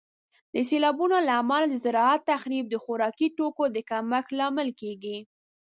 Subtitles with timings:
[0.53, 5.17] د سیلابونو له امله د زراعت تخریب د خوراکي توکو د کمښت لامل کیږي.